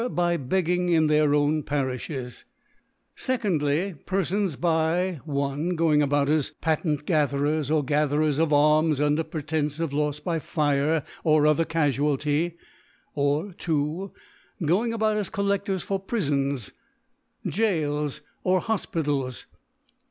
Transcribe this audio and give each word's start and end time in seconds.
By 0.09 0.35
begging 0.35 0.89
in 0.89 1.05
their 1.05 1.35
own 1.35 1.61
Pa« 1.61 1.83
rifhes. 1.83 2.43
Su^fkify^ 3.15 4.03
Peribnsby, 4.03 5.21
i. 5.69 5.75
Going 5.75 6.01
about 6.01 6.27
as 6.27 6.49
Parent 6.59 7.05
Gatherers, 7.05 7.69
or 7.69 7.85
Gatherers 7.85 8.39
of 8.39 8.51
Alms 8.51 8.99
under 8.99 9.23
Pretence 9.23 9.79
of 9.79 9.93
Lois 9.93 10.19
by 10.19 10.39
Fire, 10.39 11.03
or 11.23 11.45
other 11.45 11.65
Cafualty; 11.65 12.55
or, 13.13 13.51
2. 13.53 14.11
Gcnng 14.63 14.91
about 14.91 15.17
as 15.17 15.29
Collec 15.29 15.65
* 15.65 15.65
tors 15.65 15.83
for 15.83 15.99
Prifons, 16.03 16.71
Goals, 17.55 18.21
or 18.43 18.59
Hofpitals. 18.59 19.45